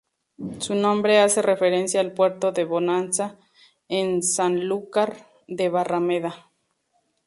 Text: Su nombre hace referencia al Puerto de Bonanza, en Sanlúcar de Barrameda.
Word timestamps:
Su 0.57 0.73
nombre 0.73 1.19
hace 1.19 1.43
referencia 1.43 2.01
al 2.01 2.11
Puerto 2.11 2.51
de 2.51 2.65
Bonanza, 2.65 3.37
en 3.87 4.23
Sanlúcar 4.23 5.27
de 5.47 5.69
Barrameda. 5.69 6.49